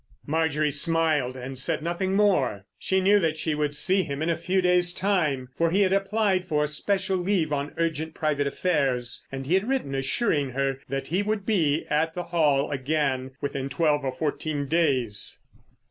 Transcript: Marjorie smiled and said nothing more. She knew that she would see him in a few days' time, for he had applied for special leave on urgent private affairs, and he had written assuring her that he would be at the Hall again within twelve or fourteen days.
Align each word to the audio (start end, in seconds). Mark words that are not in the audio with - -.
Marjorie 0.25 0.71
smiled 0.71 1.35
and 1.37 1.59
said 1.59 1.83
nothing 1.83 2.15
more. 2.15 2.65
She 2.79 2.99
knew 3.01 3.19
that 3.19 3.37
she 3.37 3.53
would 3.53 3.75
see 3.75 4.01
him 4.01 4.23
in 4.23 4.31
a 4.31 4.35
few 4.35 4.59
days' 4.59 4.95
time, 4.95 5.49
for 5.55 5.69
he 5.69 5.81
had 5.83 5.93
applied 5.93 6.47
for 6.47 6.65
special 6.65 7.17
leave 7.19 7.53
on 7.53 7.75
urgent 7.77 8.15
private 8.15 8.47
affairs, 8.47 9.23
and 9.31 9.45
he 9.45 9.53
had 9.53 9.69
written 9.69 9.93
assuring 9.93 10.49
her 10.53 10.79
that 10.89 11.09
he 11.09 11.21
would 11.21 11.45
be 11.45 11.85
at 11.87 12.15
the 12.15 12.23
Hall 12.23 12.71
again 12.71 13.33
within 13.41 13.69
twelve 13.69 14.03
or 14.03 14.11
fourteen 14.11 14.67
days. 14.67 15.37